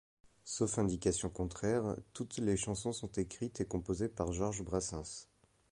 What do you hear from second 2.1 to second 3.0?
toutes les chansons